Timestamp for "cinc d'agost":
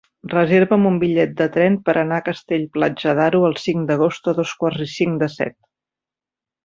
3.65-4.31